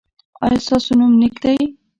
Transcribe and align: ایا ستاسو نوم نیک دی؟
ایا 0.43 0.59
ستاسو 0.65 0.91
نوم 0.99 1.11
نیک 1.21 1.35
دی؟ 1.43 1.55